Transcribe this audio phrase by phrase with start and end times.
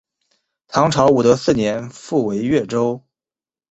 [0.67, 3.05] 唐朝武德四年复为越州。